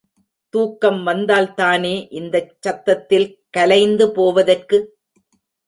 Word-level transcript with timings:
தூக்கம் 0.53 1.07
வந்தால்தானே, 1.07 2.07
இந்தச் 2.11 2.55
சத்தத்தில் 2.59 3.29
கலைந்து 3.49 4.11
போவதற்கு? 4.11 4.79